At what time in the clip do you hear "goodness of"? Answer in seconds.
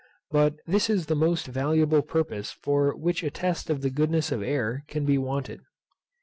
3.91-4.41